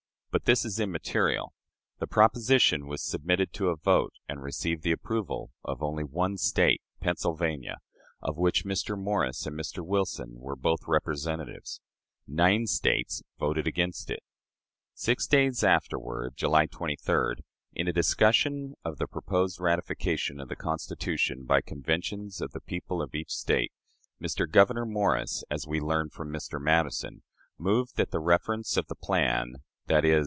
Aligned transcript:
But 0.31 0.45
this 0.45 0.63
is 0.63 0.79
immaterial. 0.79 1.51
The 1.99 2.07
proposition 2.07 2.87
was 2.87 3.03
submitted 3.03 3.51
to 3.51 3.67
a 3.67 3.75
vote, 3.75 4.13
and 4.29 4.41
received 4.41 4.81
the 4.81 4.93
approval 4.93 5.51
of 5.65 5.83
only 5.83 6.05
one 6.05 6.37
State 6.37 6.81
Pennsylvania, 7.01 7.79
of 8.21 8.37
which 8.37 8.63
Mr. 8.63 8.97
Morris 8.97 9.45
and 9.45 9.59
Mr. 9.59 9.85
Wilson 9.85 10.35
were 10.35 10.55
both 10.55 10.87
representatives. 10.87 11.81
Nine 12.29 12.65
States 12.65 13.21
voted 13.39 13.67
against 13.67 14.09
it. 14.09 14.21
Six 14.93 15.27
days 15.27 15.65
afterward 15.65 16.37
(July 16.37 16.65
23d), 16.65 17.41
in 17.73 17.89
a 17.89 17.93
discussion 17.93 18.75
of 18.85 18.99
the 18.99 19.07
proposed 19.07 19.59
ratification 19.59 20.39
of 20.39 20.47
the 20.47 20.55
Constitution 20.55 21.43
by 21.43 21.59
Conventions 21.59 22.39
of 22.39 22.51
the 22.53 22.61
people 22.61 23.01
of 23.01 23.13
each 23.13 23.31
State, 23.31 23.73
Mr. 24.23 24.49
Gouverneur 24.49 24.85
Morris 24.85 25.43
as 25.51 25.67
we 25.67 25.81
learn 25.81 26.07
from 26.09 26.29
Mr. 26.31 26.57
Madison 26.59 27.21
"moved 27.57 27.97
that 27.97 28.11
the 28.11 28.21
reference 28.21 28.77
of 28.77 28.87
the 28.87 28.95
plan 28.95 29.55
[i.e. 29.89 30.19